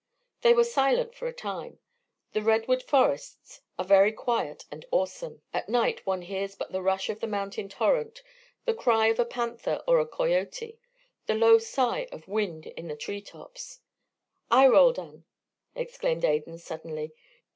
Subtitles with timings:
[0.41, 1.77] They were silent for a time.
[2.33, 5.43] The redwood forests are very quiet and awesome.
[5.53, 8.23] At night one hears but the rush of the mountain torrent,
[8.65, 10.79] the cry of a panther or a coyote,
[11.27, 13.81] the low sigh of wind in the treetops.
[14.49, 15.23] "Ay, Roldan,"
[15.75, 17.13] exclaimed Adan, suddenly.